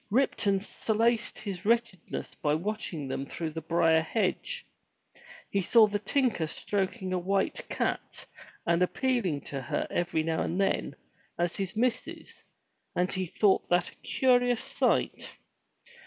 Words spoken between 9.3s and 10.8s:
to her every now and